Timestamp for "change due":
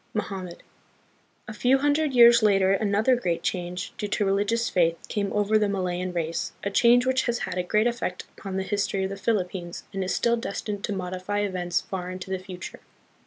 3.43-4.07